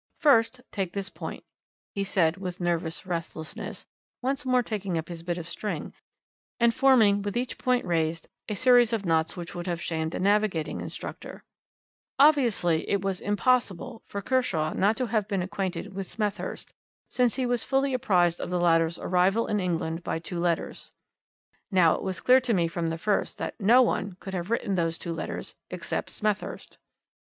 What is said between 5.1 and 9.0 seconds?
bit of string, and forming with each point raised a series